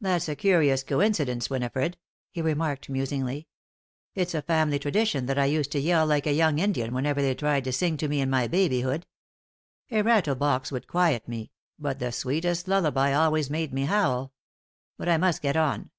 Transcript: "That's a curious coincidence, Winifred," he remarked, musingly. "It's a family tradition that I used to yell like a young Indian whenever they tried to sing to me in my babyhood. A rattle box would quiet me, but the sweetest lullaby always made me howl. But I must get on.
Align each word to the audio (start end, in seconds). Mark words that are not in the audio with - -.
"That's 0.00 0.28
a 0.28 0.36
curious 0.36 0.84
coincidence, 0.84 1.50
Winifred," 1.50 1.96
he 2.30 2.40
remarked, 2.40 2.88
musingly. 2.88 3.48
"It's 4.14 4.32
a 4.32 4.40
family 4.42 4.78
tradition 4.78 5.26
that 5.26 5.36
I 5.36 5.46
used 5.46 5.72
to 5.72 5.80
yell 5.80 6.06
like 6.06 6.28
a 6.28 6.32
young 6.32 6.60
Indian 6.60 6.94
whenever 6.94 7.20
they 7.20 7.34
tried 7.34 7.64
to 7.64 7.72
sing 7.72 7.96
to 7.96 8.06
me 8.06 8.20
in 8.20 8.30
my 8.30 8.46
babyhood. 8.46 9.04
A 9.90 10.02
rattle 10.02 10.36
box 10.36 10.70
would 10.70 10.86
quiet 10.86 11.26
me, 11.26 11.50
but 11.76 11.98
the 11.98 12.12
sweetest 12.12 12.68
lullaby 12.68 13.12
always 13.12 13.50
made 13.50 13.72
me 13.74 13.86
howl. 13.86 14.32
But 14.96 15.08
I 15.08 15.16
must 15.16 15.42
get 15.42 15.56
on. 15.56 15.90